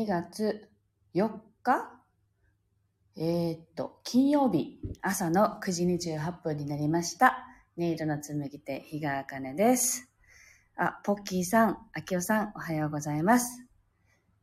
[0.00, 0.70] 2月
[1.14, 1.28] 4
[1.62, 1.90] 日？
[3.18, 7.44] えー、っと、金曜日朝の9時28分になりました。
[7.76, 10.10] ネイルの紡ぎ手、日川茜です。
[10.78, 13.66] あ、ポッキーさん、あきおさん、おはようございます。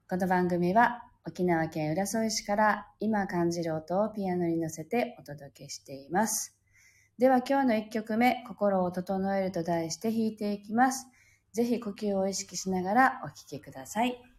[0.08, 6.56] この番組は沖縄県浦添市から今感じる音をピアノに乗せてお届けしています。
[7.18, 11.08] では今日の1曲目、心を整えると題して弾いていきます。
[11.52, 14.37] ぜひ呼吸を意識しながらお聴きください。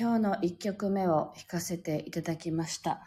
[0.00, 3.00] 今日の1曲目を弾かせていただきました。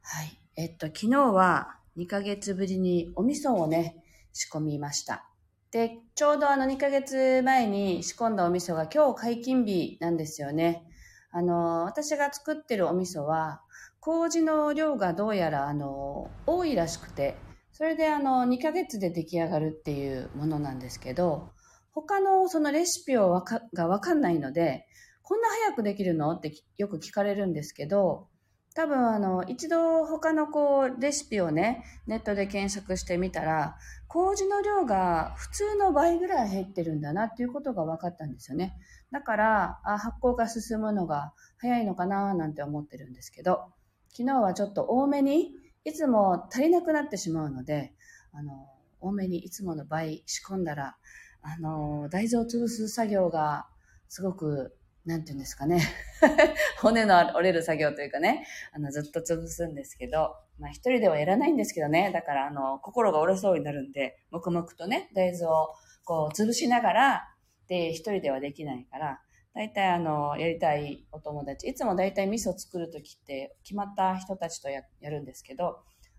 [0.00, 4.02] はい、えっと、昨日は2ヶ月ぶりにお味噌をね、
[4.32, 5.28] 仕込みました。
[5.70, 10.86] で、ちょうどあの2ヶ月前に仕込んだお味噌が今日解禁日なんですよね。
[11.30, 13.60] あの、私が作ってるお味噌は、
[14.00, 17.36] 麹の量がどうやらあの、多いらしくて、
[17.70, 21.50] それであの、2ヶ月で出来上がるっていうものなんですけど、
[21.92, 24.86] 他のそのレシピをわかがわかんないので、
[25.28, 26.32] こんな早くできるの？
[26.32, 28.28] ってよく聞かれるんですけど、
[28.74, 38.78] 多分あの、一度他のこう、レシピをね、ネットで検索してみたら、麹の量が普通の倍ぐらい入ってるんだなっていうことが分かったんですよね。
[39.12, 43.66] だから、あ発酵が進むのが早いのかななんて思ってるんですけど、
[44.08, 45.50] 昨日はちょっと多めに、
[45.84, 47.92] いつも足りなくなってしまうので、
[48.32, 48.66] あの、
[48.98, 50.96] 多めにいつもの倍仕込んだら、
[51.42, 53.66] あの、大豆を潰す作業が
[54.08, 54.74] すごく
[55.08, 55.80] なんていうんですかね。
[56.82, 65.74] 骨の折れる作業というかね、あの、ずっと潰すんですけど、まあ一人ではやらないんですけどね、だからあの、心が折れそうになるんで、黙々とね、大豆を
[66.04, 67.34] こう潰しながら、
[67.68, 69.22] で、一人ではできないから、
[69.54, 75.78] 大体あの、やりたいお友達、いつも大体味噌作るときって決まった人たちとややるんですけど、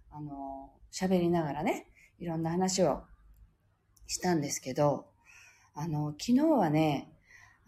[0.09, 3.03] あの、喋りながらね、いろんな話を
[4.07, 5.05] したんですけど、
[5.75, 7.13] あの、昨日はね、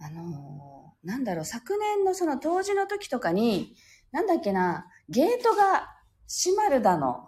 [0.04, 3.76] あのー、なんだろう、昨年のその当時の時とかに、
[4.12, 5.88] なんだっけな、ゲートが
[6.28, 7.28] 閉まるだの。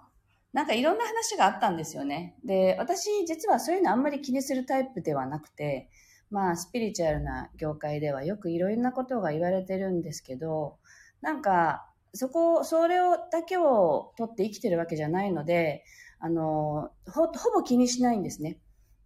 [0.54, 2.36] なんかいろんな話があったんですよね。
[2.44, 5.90] で、私実はそういうのあんまり気にするタイプではなくて、
[6.30, 10.78] まあスピリチュアルな業界ではよくいろんなことが言われてるんですけど、
[11.22, 15.84] なんかそこ、それをだけを取って生きてるわけじゃないので、
[16.19, 18.60] あの、ほ、ほぼ気にしないんですね。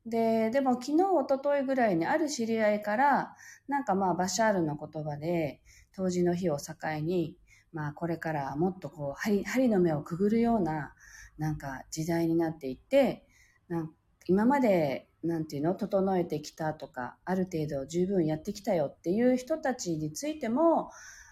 [0.09, 3.36] で、でも昨日、一昨日ぐらいにある知り合いから、
[3.68, 5.62] なんかまあバシャールの言葉で、
[5.94, 7.36] 当時の日を境に、
[7.74, 10.94] まあこれからもっとこう、針、針の目をくぐるような、
[11.38, 13.25] なんか時代になっていって、
[13.68, 13.92] なん
[14.27, 20.89] 今まで、なんていうの、整えてきたとか、ある程度十分やってきたよっていう人たちについても、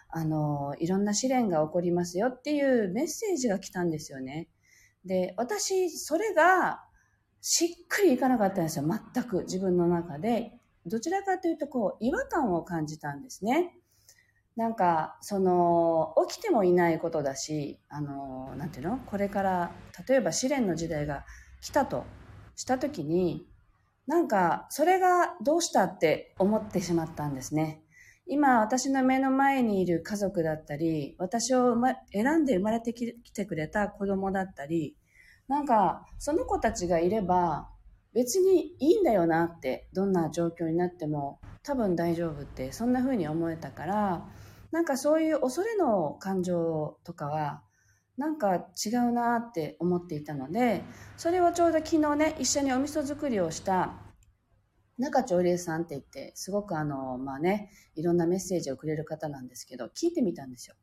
[0.09, 4.49] あの、いろんな試練が起こりますよっていうメッセージが来たんですよね。
[5.05, 6.83] で、私、それが
[7.47, 8.85] しっくりいかなかったんですよ。
[9.13, 10.53] 全く自分の中で。
[10.87, 13.77] どちらかというと、こう、違和感を感じたんですね。
[14.55, 18.97] なんか、その、起きてもいないことだし、あの、なんていうの？
[18.97, 19.71] これから、
[20.09, 21.23] 例えば試練の時代が
[21.61, 22.03] 来たと
[22.55, 23.47] したときに、
[24.07, 27.83] なんか、それがどうしたって思ってしまったんですね。
[28.25, 34.95] 今、私の目の前にいる家族だったり、私を、ま、選んで生まれてきてくれた子供だったり、
[35.47, 37.69] なんか、その子たちがいれば、
[38.13, 44.25] 別にいいんだよなって、どんな状況になっても多分大丈夫って、そんな風に思えたから、
[44.71, 47.61] なんかそういう恐れの感情とかは、
[48.17, 50.83] なんか違うなって思っていたので、
[51.17, 53.93] それをちょうど昨日ね、一緒にお味噌作りをした
[54.97, 60.75] 中長霊さんって言って、すごくあの、まあね、いろんなメッセージをくれる方なんですけど、聞いてみたんですよ。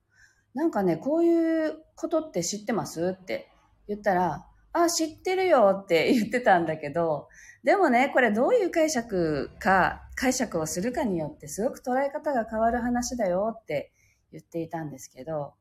[0.55, 3.49] なんかね、こういうことって知ってますって
[3.89, 7.29] 言ったら、あ、知ってるよって言ってたんだけど、
[7.63, 13.93] でもね、これどういう解釈か、解釈をするかによってすごく捉え方が変わる話だよって
[14.33, 15.55] 言っていたんですけど、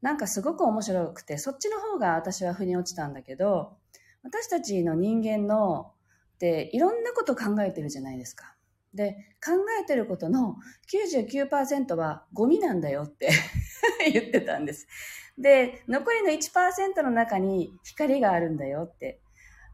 [0.00, 3.76] なんかすごく面白くて、そっちの方が私は腑に落ちたんだけど、
[4.22, 5.92] 私たちの人間の
[6.34, 8.56] っていろんなこと考えてるじゃないですか。
[8.94, 9.12] で、
[9.44, 10.56] 考えてることの
[10.92, 13.30] 99%はゴミなんだよって
[14.12, 14.86] 言ってたんです。
[15.38, 19.20] で、残りの1%の中に光があるんだよって。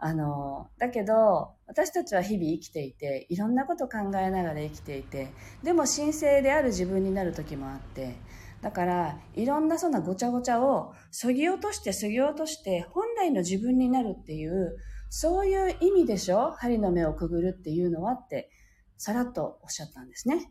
[0.00, 5.32] あの、だけど、私たちは日々生きていて、いろんなこと考えながら生きていて、
[5.64, 8.14] でも神聖である自分になる時もあって、
[8.62, 14.76] だから、いろんなそんなごちゃごちゃを、そぎ落として、そぎ落として、本来の自分になるっていう、
[15.11, 16.52] そういう意味でしょ？
[16.52, 18.50] 針の目をくぐるっていうのはって、
[18.99, 20.50] さらっとおっしゃったんですね。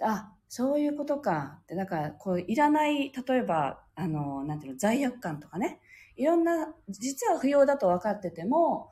[0.00, 1.58] あ、そういうことか。
[1.62, 5.80] って、だから、こう、いらない、例えば、あの、なんていうの、罪悪感とかね。
[6.16, 8.90] いろんな、実は不要だと分かってても、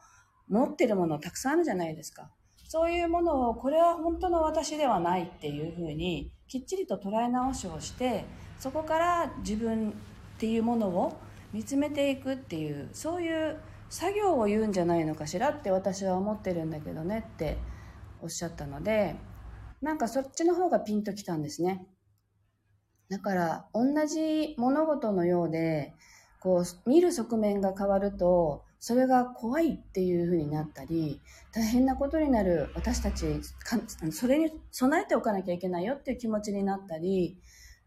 [0.49, 2.31] 持ってるものたくさんあるじゃないですか。
[2.69, 8.25] そういうものを、これは本当の私ではないっていうふうに、きっちりと捉え直しをして、
[8.59, 9.93] そこから自分っ
[10.39, 11.17] ていうものを
[11.53, 17.59] 見つめていくっていう、そういう作業を言うんじゃないのかしらって私は思ってるんだけどねって
[18.21, 19.17] おっしゃったので、
[19.85, 21.87] なんかそっちの方がピンときたんですね。
[23.11, 25.93] だから同じ物事のようで、
[26.41, 31.21] こう見る側面が変わると、それが怖いっていう風になったり、
[31.53, 33.27] 大変なことになる私たち、
[34.11, 37.39] それに備えておかなきゃいけないよっていう気持ちになったり、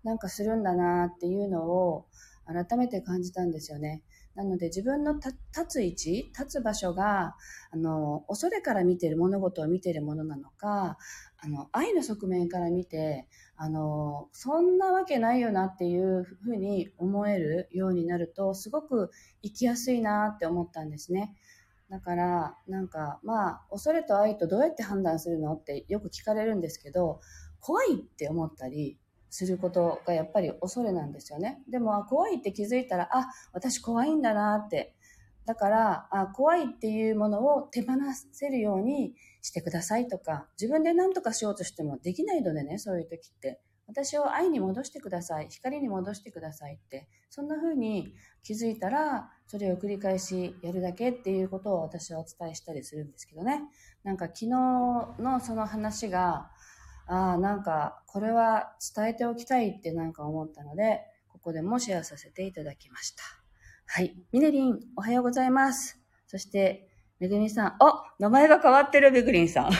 [0.03, 2.05] なんかするんだなっていうのを
[2.45, 4.03] 改めて感じたんですよね。
[4.37, 5.35] なので自分の立
[5.67, 7.35] つ位置、立つ場所が、
[7.71, 10.99] あの、恐れから見ている物事を見ているものなのか、
[11.39, 19.11] あの、愛の側面から見て、あの、そんなわけないよなっていうふうに思えるようになると、すごく
[19.43, 21.35] 生きやすいなって思ったんですね。
[21.89, 27.21] だから、なんか、まあ、恐れと愛とどうやって判断するのってよく聞かれるんですけど、
[27.59, 28.97] 怖いって思ったり、
[29.29, 31.61] することがやっぱり恐れなんですよね。
[31.69, 34.95] でも、怖いって気づいたら、あ、私怖いんだなって。
[35.45, 37.93] だから、あ怖いっていうものを手放
[38.31, 39.15] せるように
[39.47, 43.61] してくださいとか、自分で何とかしようとしてもできないのでね、そういう時って。
[43.87, 45.47] 私を愛に戻してください。
[45.49, 47.07] 光に戻してくださいって。
[47.29, 48.13] そんな風に
[48.43, 53.61] 気づいたら、それを繰り返しやるだけっていうことを私はお伝えしたりするんですけどね。
[54.03, 56.51] なんか昨日のその話が、
[57.07, 60.99] ああ、なんか、これは伝えておきたいってなんか思ったので、
[61.29, 63.23] ここでもシェアさせていただきました。
[63.85, 64.17] はい。
[64.33, 65.97] みねりん、おはようございます。
[66.27, 66.86] そして、
[67.19, 67.67] めぐみさん。
[67.79, 69.71] あ名前が変わってる、めぐりんさん。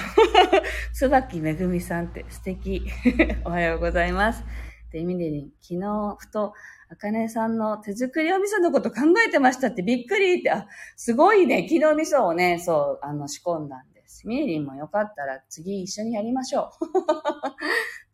[0.94, 2.86] つばきめぐみさんって素敵。
[3.46, 4.44] おはようございます。
[4.92, 6.54] で、みねりん、昨日、ふと、
[6.90, 11.68] あかねさんの手作りお味噌のこと考えてましたってびっくりって、あ、すごいね。
[11.70, 13.98] 昨日味噌をね、そう、あの、仕込んだんで。
[14.08, 14.28] す。
[14.28, 16.86] みえりんもよかったら次一緒にやりましょう。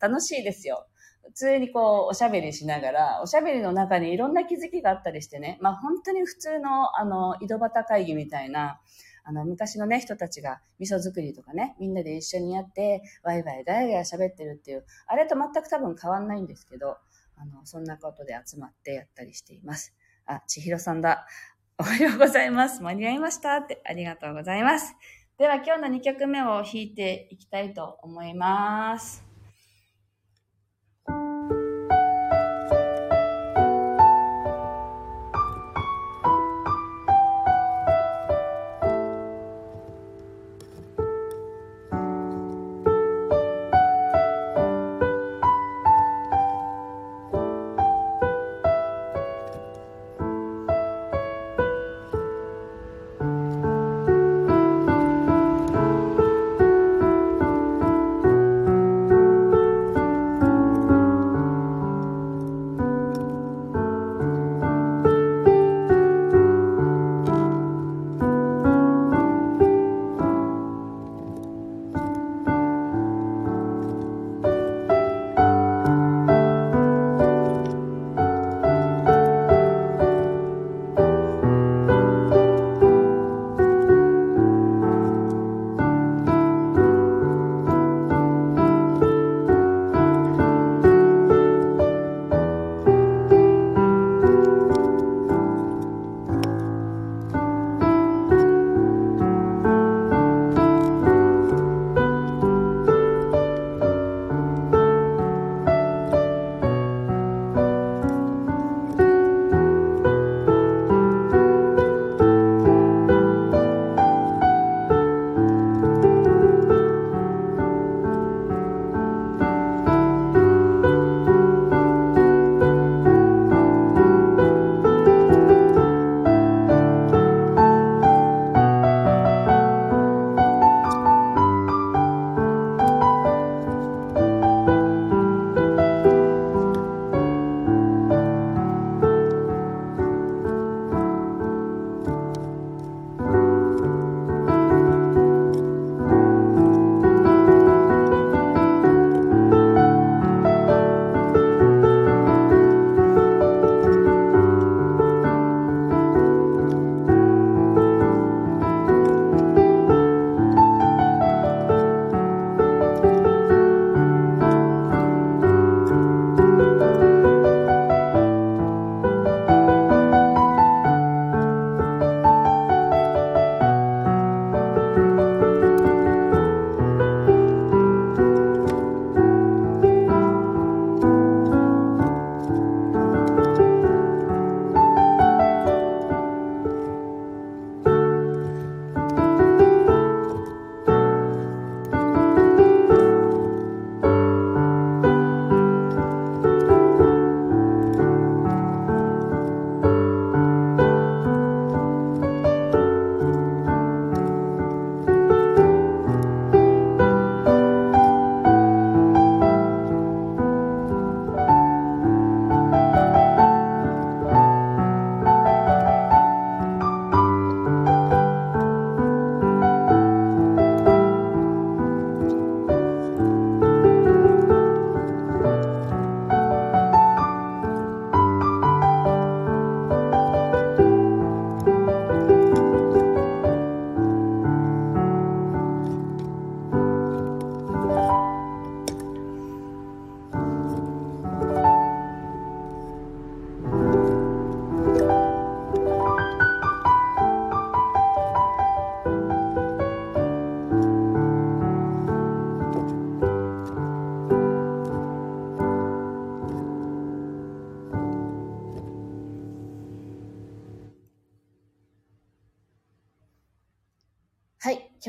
[0.00, 0.86] 楽しいですよ。
[1.22, 8.80] 普通にこう、おしゃべりしながら、おしゃべりの中にいろんな気づきがあったりしてね、まあ本当に普通の、あの、井戸端会議みたいな、
[9.24, 16.98] あの、昔のね、人たちが味噌作りとかね、みんなで一緒にやって、ワイワイガヤガヤ喋ってるっていう、あれと全く多分変わんないんですけど、
[17.36, 19.94] あの、そんなことで集まってやったりしています。
[20.26, 21.26] あ、千尋さんだ。
[21.78, 22.82] おはようございます。
[22.82, 24.94] 間に合いましたって、ありがとうございます。
[25.38, 29.23] では今日の2曲目を弾いていきたいと思います。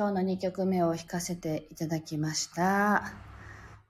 [0.06, 3.16] 今日の2曲目を弾かせていただきました。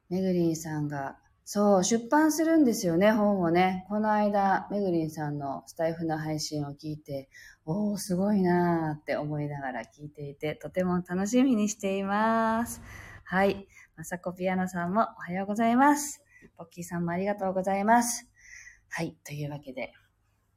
[0.09, 3.85] めぐりんさんが、そう、出版するんですよね、本をね。
[3.89, 7.27] この間、めぐりんさんのスタイフの配信を聞いて、
[7.65, 12.81] おー、すごいなーって思いながら聞いていて、とても楽しみにしています。
[13.25, 13.67] はい。
[13.97, 16.23] まさこピアノさんもおはようございます。
[16.55, 18.25] ポッキーさんもありがとうございます。
[18.87, 19.17] はい。
[19.25, 19.91] というわけで、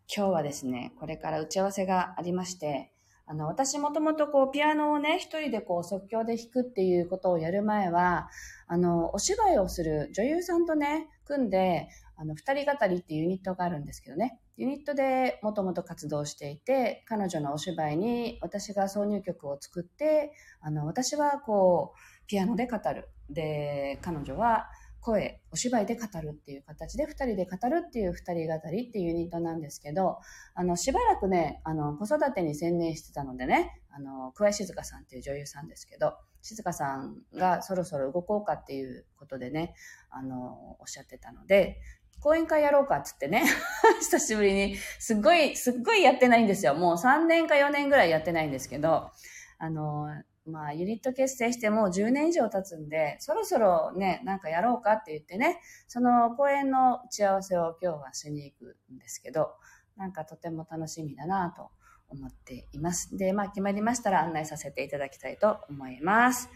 [0.06, 2.92] 今日はですね、これから打ち合わせがありまして、
[3.30, 8.30] あの、私もともとこう、ピアノをね、一人でこう、即興で弾くっていうことをやる前は、
[8.66, 20.32] あの、お芝居をする女優さんとね、組んで、あの、二人語りっていうユニットがあるんですけどね、ユニットでもともと活動していて、彼女のお芝居に私が挿入曲を作って、
[20.62, 23.10] あの、私はこう、ピアノで語る。
[23.28, 24.70] で、彼女は
[25.08, 30.18] 声、お芝居で語るっていう形で、二人で語るっていう二人語りっていうユニットなんですけど、
[30.54, 39.74] あの、しばらくね、あの、子育てに専念してたのでね、あの、桑井静香さんっていう女優さんですけど、静香さんがそろそろ動こうかっていうことでね、
[40.10, 41.80] あの、おっしゃってたので、
[42.20, 43.44] 講演会やろうかっつってね、
[44.00, 46.74] 久しぶりに、すっごい、すっごいやってないんですよ。
[46.74, 49.10] もう3年か4年ぐらいやってないんですけど、
[49.58, 50.08] あの、
[50.48, 59.52] まあ、ユニット結成してもう10年以上経つんで、そろそろね、なんかやろうかって言ってね、その公演の打ち合わせを今日はしに行くんですけど、
[59.96, 61.70] なんかとても楽しみだなと
[62.08, 63.16] 思っています。
[63.16, 66.48] で、まあ決まりましたら案内させていただきたいと思います。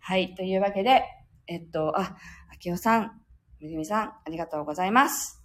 [0.00, 1.04] はい、というわけで、
[1.46, 2.16] えっと、あ、
[2.52, 3.20] 秋代さん、
[3.60, 5.40] めぐみさん、ありがとうございます。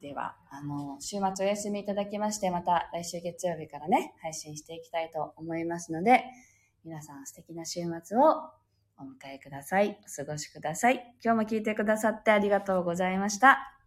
[0.00, 6.24] では、あの、週末お休みいただきまして、また来週月曜日からね、配信していきたいと思いますので、
[6.84, 8.50] 皆さん素敵な週末を
[8.98, 9.98] お迎えください。
[10.02, 11.14] お過ごしください。
[11.24, 13.79] 今日も聞いてくださってありがとうございました。